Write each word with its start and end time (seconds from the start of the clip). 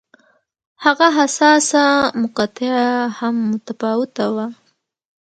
هغه 0.85 1.07
حساسه 1.17 1.83
مقطعه 2.21 2.85
هم 3.17 3.35
متفاوته 3.53 4.25
وه. 4.35 4.45